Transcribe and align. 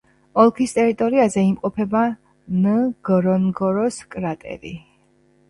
ოლქის 0.43 0.71
ტერიტორიაზე 0.77 1.43
იმყოფება 1.47 2.01
ნგორონგოროს 2.65 4.01
კრატერი. 4.17 4.75